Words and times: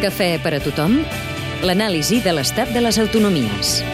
Cafè 0.00 0.38
per 0.40 0.54
a 0.56 0.58
tothom, 0.64 0.94
l'anàlisi 1.60 2.22
de 2.24 2.32
l'estat 2.32 2.70
de 2.72 2.80
les 2.80 2.96
autonomies. 3.02 3.84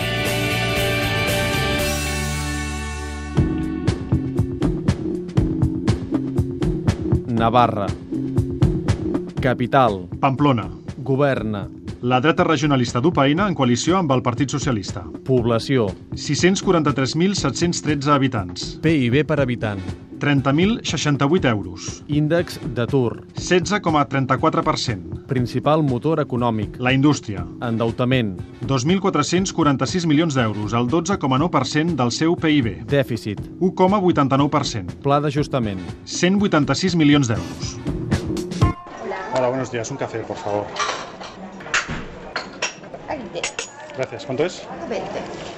Navarra. 7.27 7.90
Capital. 9.42 10.06
Pamplona. 10.22 10.71
Governa. 11.03 11.67
La 12.07 12.23
dreta 12.23 12.47
regionalista 12.47 13.03
d'Upaïna 13.03 13.51
en 13.51 13.59
coalició 13.59 13.99
amb 13.99 14.15
el 14.15 14.23
Partit 14.23 14.54
Socialista. 14.54 15.03
Població. 15.27 15.91
643.713 16.15 18.15
habitants. 18.15 18.79
PIB 18.79 19.27
per 19.27 19.43
habitant. 19.43 20.05
30.068 20.19 21.48
euros. 21.51 22.02
Índex 22.09 22.60
d'atur. 22.74 23.24
16,34%. 23.34 25.27
Principal 25.27 25.82
motor 25.82 26.20
econòmic. 26.20 26.78
La 26.78 26.92
indústria. 26.92 27.46
Endeutament. 27.60 28.36
2.446 28.66 30.06
milions 30.06 30.34
d'euros, 30.34 30.72
el 30.72 30.88
12,9% 30.88 31.96
del 31.96 32.12
seu 32.12 32.36
PIB. 32.36 32.84
Dèficit. 32.91 33.41
1,89%. 33.60 35.00
Pla 35.02 35.20
d'ajustament. 35.20 35.80
186 36.05 36.96
milions 36.96 37.28
d'euros. 37.28 37.77
Hola, 39.34 39.48
buenos 39.48 39.70
días. 39.70 39.91
Un 39.91 39.96
café, 39.96 40.20
por 40.20 40.36
favor. 40.36 40.66
Gracias. 43.96 44.27
¿Cuánto 44.27 44.44
es? 44.44 44.66
20. 44.91 45.55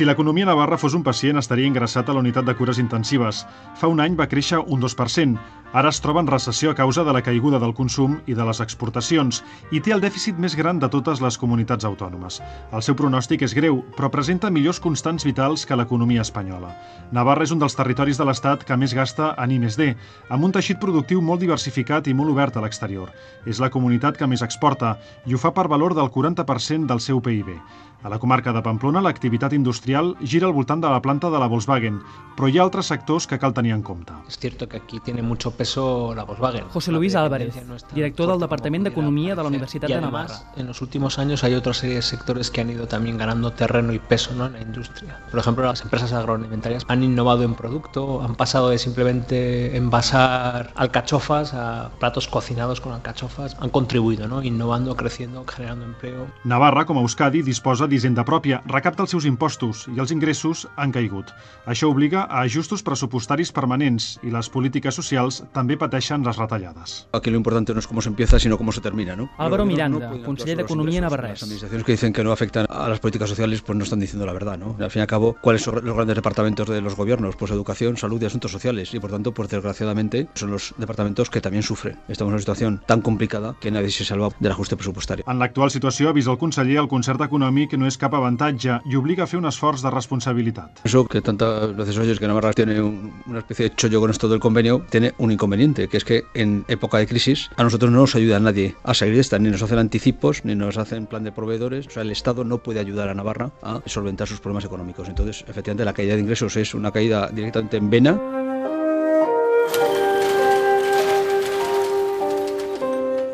Si 0.00 0.06
l'economia 0.08 0.46
navarra 0.48 0.78
fos 0.80 0.94
un 0.96 1.02
pacient, 1.04 1.36
estaria 1.36 1.68
ingressat 1.68 2.08
a 2.08 2.14
la 2.16 2.22
unitat 2.24 2.46
de 2.48 2.54
cures 2.56 2.78
intensives. 2.80 3.42
Fa 3.76 3.90
un 3.92 3.98
any 4.00 4.14
va 4.16 4.26
créixer 4.30 4.56
un 4.72 4.80
2%. 4.80 5.34
Ara 5.72 5.92
es 5.94 6.00
troba 6.02 6.18
en 6.18 6.26
recessió 6.26 6.72
a 6.72 6.74
causa 6.74 7.04
de 7.06 7.12
la 7.14 7.20
caiguda 7.22 7.60
del 7.62 7.76
consum 7.78 8.16
i 8.26 8.34
de 8.34 8.42
les 8.42 8.58
exportacions 8.58 9.36
i 9.70 9.78
té 9.78 9.92
el 9.94 10.00
dèficit 10.02 10.34
més 10.34 10.56
gran 10.58 10.80
de 10.82 10.88
totes 10.90 11.20
les 11.22 11.36
comunitats 11.38 11.86
autònomes. 11.86 12.40
El 12.74 12.82
seu 12.82 12.96
pronòstic 12.98 13.44
és 13.46 13.54
greu, 13.54 13.78
però 13.94 14.10
presenta 14.10 14.50
millors 14.50 14.80
constants 14.82 15.22
vitals 15.28 15.62
que 15.62 15.78
l'economia 15.78 16.24
espanyola. 16.26 16.72
Navarra 17.14 17.46
és 17.46 17.54
un 17.54 17.62
dels 17.62 17.78
territoris 17.78 18.18
de 18.18 18.26
l'Estat 18.26 18.64
que 18.66 18.78
més 18.82 18.96
gasta 18.98 19.30
en 19.38 19.54
I+D, 19.54 19.92
amb 20.28 20.48
un 20.48 20.56
teixit 20.58 20.80
productiu 20.82 21.22
molt 21.22 21.38
diversificat 21.44 22.10
i 22.10 22.16
molt 22.18 22.34
obert 22.34 22.58
a 22.58 22.64
l'exterior. 22.66 23.14
És 23.46 23.62
la 23.62 23.70
comunitat 23.70 24.18
que 24.18 24.26
més 24.26 24.42
exporta 24.42 24.96
i 25.24 25.34
ho 25.34 25.38
fa 25.38 25.54
per 25.54 25.68
valor 25.70 25.94
del 25.94 26.10
40% 26.10 26.90
del 26.90 26.98
seu 26.98 27.22
PIB. 27.22 27.54
A 28.02 28.08
la 28.08 28.18
comarca 28.18 28.52
de 28.56 28.62
Pamplona, 28.64 29.02
l'activitat 29.04 29.52
industrial 29.52 30.14
gira 30.24 30.46
al 30.48 30.54
voltant 30.56 30.80
de 30.80 30.88
la 30.88 31.02
planta 31.04 31.28
de 31.28 31.38
la 31.38 31.50
Volkswagen, 31.52 31.98
però 32.36 32.48
hi 32.48 32.56
ha 32.56 32.62
altres 32.64 32.88
sectors 32.88 33.26
que 33.28 33.38
cal 33.38 33.52
tenir 33.52 33.74
en 33.74 33.82
compte. 33.84 34.14
Es 34.26 34.38
cierto 34.38 34.66
que 34.66 34.78
aquí 34.78 35.00
tiene 35.00 35.20
mucho 35.20 35.50
peso 35.60 36.14
la 36.14 36.24
Volkswagen. 36.24 36.64
José 36.70 36.90
Luis 36.90 37.14
Álvarez, 37.14 37.54
director 37.92 38.30
del 38.30 38.40
Departamento 38.40 38.84
de 38.84 38.92
Economía 38.92 39.34
de 39.34 39.42
la 39.42 39.48
Universidad 39.48 39.88
de 39.88 40.00
Navarra. 40.00 40.36
En 40.56 40.66
los 40.66 40.80
últimos 40.80 41.18
años 41.18 41.44
hay 41.44 41.52
otra 41.52 41.74
serie 41.74 41.96
de 41.96 42.02
sectores 42.02 42.50
que 42.50 42.62
han 42.62 42.70
ido 42.70 42.88
también 42.88 43.18
ganando 43.18 43.52
terreno 43.52 43.92
y 43.92 43.98
peso 43.98 44.32
¿no? 44.34 44.46
en 44.46 44.54
la 44.54 44.62
industria. 44.62 45.18
Por 45.30 45.38
ejemplo, 45.38 45.66
las 45.66 45.82
empresas 45.82 46.14
agroalimentarias 46.14 46.86
han 46.88 47.02
innovado 47.02 47.42
en 47.42 47.54
producto, 47.54 48.22
han 48.22 48.36
pasado 48.36 48.70
de 48.70 48.78
simplemente 48.78 49.76
envasar 49.76 50.72
alcachofas 50.76 51.52
a 51.52 51.90
platos 51.98 52.26
cocinados 52.26 52.80
con 52.80 52.94
alcachofas, 52.94 53.54
han 53.60 53.68
contribuido, 53.68 54.28
¿no? 54.28 54.42
innovando, 54.42 54.96
creciendo, 54.96 55.44
generando 55.46 55.84
empleo. 55.84 56.26
Navarra, 56.44 56.86
com 56.86 56.96
a 56.96 57.02
Euskadi, 57.02 57.42
disposa 57.42 57.84
d'hisenda 57.84 58.24
pròpia, 58.24 58.62
recapta 58.64 59.04
els 59.04 59.12
seus 59.12 59.28
impostos 59.28 59.84
i 59.92 60.00
els 60.00 60.16
ingressos 60.16 60.64
han 60.80 60.88
caigut. 60.96 61.34
Això 61.68 61.92
obliga 61.92 62.24
a 62.24 62.46
ajustos 62.48 62.80
pressupostaris 62.80 63.52
permanents 63.52 64.14
i 64.24 64.32
les 64.32 64.48
polítiques 64.48 64.96
socials 64.96 65.42
també 65.52 65.76
pateixen 65.76 66.22
les 66.24 66.36
retallades. 66.36 67.08
Aquí 67.12 67.30
lo 67.30 67.36
importante 67.36 67.72
no 67.74 67.80
es 67.80 67.86
cómo 67.86 68.00
se 68.02 68.08
empieza, 68.08 68.38
sino 68.38 68.56
cómo 68.58 68.72
se 68.72 68.80
termina, 68.80 69.16
¿no? 69.16 69.30
Álvaro 69.38 69.64
Miranda, 69.64 70.10
no 70.10 70.22
conseller 70.22 70.56
d'Economia 70.58 70.98
ingresos. 70.98 71.02
navarrès. 71.10 71.30
Las 71.30 71.42
administraciones 71.42 71.84
que 71.86 71.92
dicen 71.92 72.12
que 72.12 72.24
no 72.24 72.32
afectan 72.32 72.66
a 72.68 72.88
las 72.88 73.00
políticas 73.00 73.28
sociales, 73.28 73.62
pues 73.62 73.76
no 73.76 73.84
están 73.84 74.00
diciendo 74.00 74.26
la 74.26 74.32
verdad, 74.32 74.58
¿no? 74.58 74.76
Al 74.78 74.90
fin 74.90 75.00
y 75.00 75.02
al 75.02 75.06
cabo, 75.08 75.36
¿cuáles 75.40 75.62
son 75.62 75.84
los 75.84 75.94
grandes 75.94 76.16
departamentos 76.16 76.68
de 76.68 76.80
los 76.80 76.94
gobiernos? 76.96 77.36
Pues 77.36 77.50
educación, 77.50 77.96
salud 77.96 78.20
y 78.22 78.26
asuntos 78.26 78.50
sociales. 78.52 78.92
Y 78.94 79.00
por 79.00 79.10
tanto, 79.10 79.32
pues 79.32 79.48
desgraciadamente, 79.48 80.28
son 80.34 80.50
los 80.50 80.74
departamentos 80.78 81.30
que 81.30 81.40
también 81.40 81.62
sufren. 81.62 81.98
Estamos 82.08 82.30
en 82.30 82.34
una 82.34 82.40
situación 82.40 82.82
tan 82.86 83.00
complicada 83.00 83.56
que 83.60 83.70
nadie 83.70 83.90
se 83.90 84.04
salva 84.04 84.28
del 84.38 84.52
ajuste 84.52 84.76
presupuestario. 84.76 85.24
En 85.26 85.38
l'actual 85.38 85.70
situació, 85.70 86.10
avisa 86.10 86.30
el 86.30 86.38
conseller, 86.38 86.78
el 86.78 86.88
concert 86.88 87.20
econòmic 87.20 87.76
no 87.76 87.86
és 87.86 87.96
cap 87.98 88.14
avantatge 88.14 88.80
i 88.86 88.96
obliga 88.96 89.24
a 89.24 89.26
fer 89.26 89.38
un 89.38 89.46
esforç 89.46 89.82
de 89.82 89.90
responsabilitat. 89.90 90.80
Eso 90.84 91.06
que 91.06 91.20
tantas 91.20 91.74
veces 91.76 91.96
oyes 91.98 92.18
que 92.18 92.26
Navarra 92.26 92.52
tiene 92.52 92.80
un- 92.80 93.12
una 93.26 93.38
especie 93.40 93.68
de 93.70 93.74
chollo 93.76 94.00
con 94.00 94.10
esto 94.10 94.28
del 94.28 94.40
convenio, 94.40 94.84
tiene 94.90 95.12
un 95.18 95.30
inconveniente, 95.40 95.88
que 95.88 95.96
es 95.96 96.04
que 96.04 96.26
en 96.34 96.66
época 96.68 96.98
de 96.98 97.06
crisis 97.06 97.48
a 97.56 97.64
nosotros 97.64 97.90
no 97.90 98.00
nos 98.00 98.14
ayuda 98.14 98.38
nadie 98.38 98.76
a 98.84 98.92
salir 98.92 99.14
de 99.14 99.22
esta, 99.22 99.38
ni 99.38 99.48
nos 99.48 99.62
hacen 99.62 99.78
anticipos, 99.78 100.44
ni 100.44 100.54
nos 100.54 100.76
hacen 100.76 101.06
plan 101.06 101.24
de 101.24 101.32
proveedores. 101.32 101.86
O 101.86 101.90
sea, 101.90 102.02
el 102.02 102.10
Estado 102.10 102.44
no 102.44 102.58
puede 102.58 102.78
ayudar 102.78 103.08
a 103.08 103.14
Navarra 103.14 103.50
a 103.62 103.80
solventar 103.86 104.28
sus 104.28 104.38
problemas 104.38 104.66
económicos. 104.66 105.08
Entonces, 105.08 105.42
efectivamente, 105.48 105.86
la 105.86 105.94
caída 105.94 106.14
de 106.14 106.20
ingresos 106.20 106.56
es 106.56 106.74
una 106.74 106.90
caída 106.90 107.30
directamente 107.32 107.78
en 107.78 107.88
vena. 107.88 108.20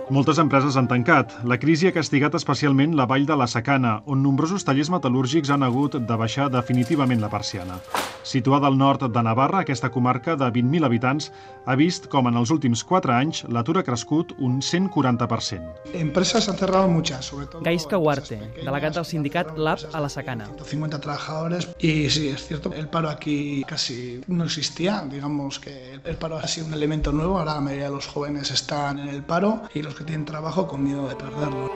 Moltes 0.06 0.38
empreses 0.38 0.76
han 0.78 0.86
tancat. 0.86 1.32
La 1.50 1.56
crisi 1.58 1.88
ha 1.88 1.94
castigat 1.94 2.36
especialment 2.38 2.92
la 2.94 3.08
vall 3.10 3.24
de 3.26 3.34
la 3.34 3.48
Sacana, 3.50 3.96
on 4.06 4.20
nombrosos 4.22 4.62
tallers 4.62 4.86
metal·lúrgics 4.94 5.50
han 5.50 5.66
hagut 5.66 5.96
de 5.98 6.18
baixar 6.20 6.46
definitivament 6.54 7.18
la 7.18 7.30
persiana. 7.32 7.80
Situada 8.22 8.66
al 8.70 8.78
nord 8.78 9.02
de 9.10 9.22
Navarra, 9.22 9.64
aquesta 9.64 9.90
comarca 9.90 10.36
de 10.38 10.46
20.000 10.54 10.86
habitants 10.86 11.32
ha 11.66 11.74
vist 11.78 12.06
com 12.10 12.26
en 12.30 12.38
els 12.38 12.52
últims 12.54 12.84
4 12.86 13.14
anys 13.16 13.42
l'atur 13.50 13.80
ha 13.80 13.84
crescut 13.86 14.32
un 14.38 14.60
140%. 14.62 15.90
Empresas 15.94 16.48
han 16.48 16.56
cerrado 16.56 16.86
muchas, 16.86 17.24
sobre 17.24 17.46
todo. 17.46 17.62
Gaisca 17.62 17.98
Huarte, 17.98 18.38
delegat 18.62 18.94
del 18.94 19.06
sindicat 19.06 19.52
LAB 19.58 19.88
a 19.92 20.00
la 20.02 20.08
Sacana. 20.08 20.46
150 20.46 21.00
trabajadores 21.00 21.68
y 21.78 22.10
sí, 22.10 22.28
es 22.28 22.46
cierto, 22.46 22.72
el 22.72 22.88
paro 22.88 23.10
aquí 23.10 23.64
casi 23.66 24.20
no 24.28 24.44
existía. 24.44 25.04
Digamos 25.10 25.58
que 25.58 25.98
el 26.04 26.16
paro 26.16 26.38
ha 26.38 26.46
sido 26.46 26.66
un 26.66 26.74
elemento 26.74 27.10
nuevo. 27.10 27.38
Ahora 27.38 27.54
la 27.54 27.60
mayoría 27.60 27.86
de 27.86 27.94
los 27.94 28.06
jóvenes 28.06 28.52
están 28.52 29.00
en 29.00 29.08
el 29.08 29.22
paro 29.22 29.62
y 29.74 29.82
los 29.82 29.95
que 29.96 30.04
tienen 30.04 30.24
trabajo 30.24 30.66
con 30.66 30.84
miedo 30.84 31.08
de 31.08 31.16
perderlo. 31.16 31.70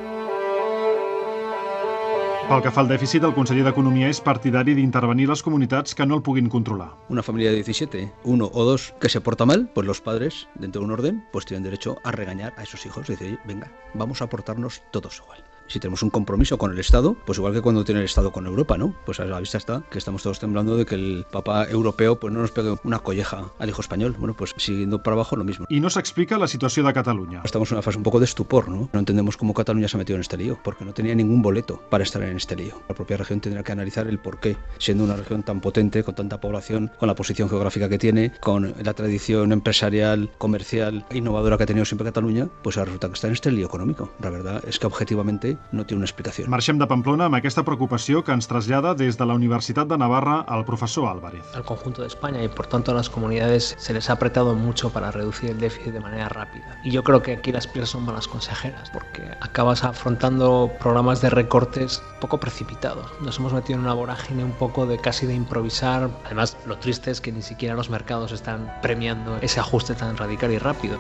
Pel 2.50 2.64
que 2.64 2.70
fa 2.74 2.82
al 2.82 2.88
dèficit, 2.90 3.22
el 3.22 3.34
conseller 3.36 3.62
d'Economia 3.62 4.08
és 4.10 4.18
partidari 4.26 4.72
d'intervenir 4.74 5.28
les 5.30 5.42
comunitats 5.46 5.94
que 5.94 6.02
no 6.02 6.16
el 6.18 6.24
puguin 6.26 6.48
controlar. 6.50 6.88
Una 7.08 7.22
familia 7.22 7.52
de 7.52 7.62
17, 7.62 8.00
uno 8.24 8.50
o 8.52 8.64
dos 8.66 8.88
que 8.98 9.08
se 9.08 9.20
porta 9.20 9.46
mal, 9.46 9.68
pues 9.72 9.86
los 9.86 10.00
padres, 10.00 10.48
dentro 10.56 10.80
de 10.80 10.86
un 10.86 10.92
orden, 10.98 11.22
pues 11.30 11.46
tienen 11.46 11.62
derecho 11.62 11.98
a 12.02 12.10
regañar 12.10 12.52
a 12.56 12.64
esos 12.64 12.84
hijos 12.86 13.08
y 13.08 13.12
decir, 13.12 13.38
venga, 13.44 13.70
vamos 13.94 14.20
a 14.20 14.28
portarnos 14.28 14.82
todos 14.90 15.22
igual. 15.22 15.44
Si 15.70 15.78
tenemos 15.78 16.02
un 16.02 16.10
compromiso 16.10 16.58
con 16.58 16.72
el 16.72 16.80
Estado, 16.80 17.16
pues 17.24 17.38
igual 17.38 17.52
que 17.52 17.60
cuando 17.60 17.84
tiene 17.84 18.00
el 18.00 18.06
Estado 18.06 18.32
con 18.32 18.44
Europa, 18.44 18.76
¿no? 18.76 18.92
Pues 19.06 19.20
a 19.20 19.24
la 19.24 19.38
vista 19.38 19.56
está 19.56 19.84
que 19.88 19.98
estamos 19.98 20.20
todos 20.20 20.40
temblando 20.40 20.76
de 20.76 20.84
que 20.84 20.96
el 20.96 21.24
Papa 21.30 21.64
europeo 21.70 22.18
pues 22.18 22.34
no 22.34 22.40
nos 22.40 22.50
pegue 22.50 22.74
una 22.82 22.98
colleja 22.98 23.52
al 23.56 23.68
hijo 23.68 23.80
español. 23.80 24.16
Bueno, 24.18 24.34
pues 24.34 24.52
siguiendo 24.56 25.00
para 25.00 25.14
abajo 25.14 25.36
lo 25.36 25.44
mismo. 25.44 25.66
I 25.68 25.78
no 25.78 25.88
s'explica 25.88 26.38
la 26.38 26.48
situació 26.48 26.82
de 26.82 26.92
Catalunya. 26.92 27.42
Estamos 27.44 27.70
en 27.70 27.76
una 27.76 27.82
fase 27.82 27.98
un 27.98 28.02
poco 28.02 28.18
de 28.18 28.24
estupor, 28.24 28.68
¿no? 28.68 28.88
No 28.92 28.98
entendemos 28.98 29.36
cómo 29.36 29.54
Cataluña 29.54 29.86
se 29.86 29.96
ha 29.96 29.98
metido 29.98 30.16
en 30.16 30.22
este 30.22 30.36
lío, 30.36 30.58
porque 30.64 30.84
no 30.84 30.92
tenía 30.92 31.14
ningún 31.14 31.40
boleto 31.40 31.80
para 31.88 32.02
estar 32.02 32.20
en 32.24 32.36
este 32.36 32.56
lío. 32.56 32.82
La 32.88 32.96
propia 32.96 33.16
región 33.16 33.40
tendrá 33.40 33.62
que 33.62 33.70
analizar 33.70 34.08
el 34.08 34.18
por 34.18 34.40
qué, 34.40 34.56
siendo 34.78 35.04
una 35.04 35.14
región 35.14 35.44
tan 35.44 35.60
potente, 35.60 36.02
con 36.02 36.16
tanta 36.16 36.40
población, 36.40 36.90
con 36.98 37.06
la 37.06 37.14
posición 37.14 37.48
geográfica 37.48 37.88
que 37.88 37.98
tiene, 37.98 38.32
con 38.40 38.74
la 38.82 38.94
tradición 38.94 39.52
empresarial, 39.52 40.32
comercial, 40.36 41.06
e 41.10 41.18
innovadora 41.18 41.56
que 41.56 41.62
ha 41.62 41.66
tenido 41.66 41.84
siempre 41.84 42.06
Cataluña, 42.06 42.48
pues 42.64 42.76
ahora 42.76 42.86
resulta 42.86 43.06
que 43.06 43.14
está 43.14 43.28
en 43.28 43.34
este 43.34 43.52
lío 43.52 43.66
económico. 43.66 44.10
La 44.20 44.30
verdad 44.30 44.64
es 44.66 44.80
que 44.80 44.88
objetivamente 44.88 45.59
no 45.72 45.86
tiene 45.86 45.98
una 45.98 46.06
explicación. 46.06 46.50
Marxem 46.50 46.78
de 46.78 46.86
Pamplona 46.86 47.26
amb 47.28 47.36
aquesta 47.38 47.62
preocupació 47.64 48.24
que 48.24 48.34
ens 48.34 48.48
trasllada 48.50 48.94
des 48.94 49.18
de 49.18 49.26
la 49.26 49.34
Universitat 49.38 49.88
de 49.88 49.98
Navarra 49.98 50.44
el 50.48 50.64
professor 50.64 51.08
Álvarez. 51.08 51.44
al 51.54 51.64
conjunto 51.64 52.02
de 52.02 52.08
España 52.08 52.42
y 52.42 52.48
por 52.48 52.66
tanto 52.66 52.90
a 52.90 52.94
las 52.94 53.08
comunidades 53.10 53.76
se 53.78 53.92
les 53.92 54.10
ha 54.10 54.14
apretado 54.14 54.54
mucho 54.54 54.90
para 54.90 55.10
reducir 55.10 55.50
el 55.50 55.60
déficit 55.60 55.92
de 55.92 56.00
manera 56.00 56.28
rápida. 56.28 56.80
Y 56.84 56.90
yo 56.90 57.02
creo 57.02 57.22
que 57.22 57.32
aquí 57.32 57.52
las 57.52 57.66
piezas 57.66 57.90
son 57.90 58.04
malas 58.04 58.28
consejeras 58.28 58.90
porque 58.90 59.22
acabas 59.40 59.84
afrontando 59.84 60.70
programas 60.80 61.20
de 61.20 61.30
recortes 61.30 62.02
poco 62.20 62.38
precipitados. 62.40 63.06
Nos 63.20 63.38
hemos 63.38 63.52
metido 63.52 63.78
en 63.78 63.84
una 63.84 63.94
vorágine 63.94 64.44
un 64.44 64.52
poco 64.52 64.86
de 64.86 64.98
casi 64.98 65.26
de 65.26 65.34
improvisar. 65.34 66.10
Además, 66.24 66.56
lo 66.66 66.78
triste 66.78 67.10
es 67.10 67.20
que 67.20 67.32
ni 67.32 67.42
siquiera 67.42 67.74
los 67.74 67.90
mercados 67.90 68.32
están 68.32 68.72
premiando 68.82 69.38
ese 69.40 69.60
ajuste 69.60 69.94
tan 69.94 70.16
radical 70.16 70.52
y 70.52 70.58
rápido. 70.58 70.98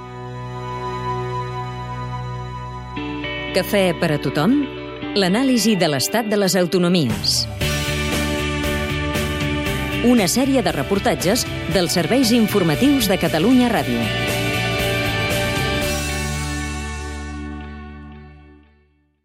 Cafè 3.50 3.96
per 3.98 4.12
a 4.14 4.18
tothom, 4.22 4.52
l'anàlisi 5.18 5.72
de 5.74 5.88
l'estat 5.90 6.28
de 6.30 6.36
les 6.38 6.54
autonomies. 6.54 7.40
Una 10.06 10.28
sèrie 10.30 10.62
de 10.62 10.70
reportatges 10.76 11.42
dels 11.74 11.98
serveis 11.98 12.30
informatius 12.30 13.10
de 13.10 13.18
Catalunya 13.18 13.72
Ràdio. 13.74 14.38